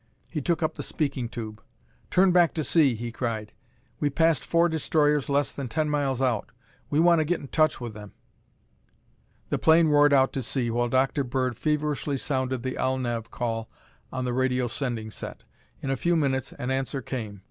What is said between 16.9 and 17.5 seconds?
came.